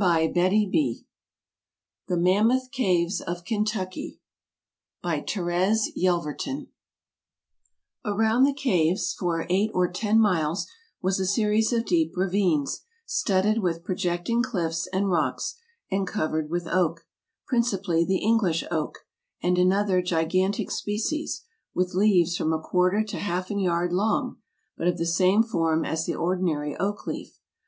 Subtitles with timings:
[0.00, 0.94] AMERICA
[2.06, 4.20] The Mammoth Cave of Kentucky
[5.02, 6.68] By THERESE YELVERTON
[8.04, 10.68] AROUND the caves, for eight or ten miles,
[11.02, 15.56] was a series of deep ravines, studded with projecting cliffs and rocks,
[15.90, 17.04] and covered with oak—
[17.48, 18.98] principally the English oak—
[19.42, 21.42] and another gigantic species,
[21.74, 24.36] with leaves from a quarter to half a yard long,
[24.76, 27.40] but of the same form as the ordinary oak leaf.